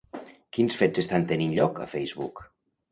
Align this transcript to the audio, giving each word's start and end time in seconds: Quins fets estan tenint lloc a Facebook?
Quins 0.57 0.79
fets 0.79 1.03
estan 1.03 1.29
tenint 1.33 1.55
lloc 1.61 1.87
a 1.87 1.91
Facebook? 1.97 2.47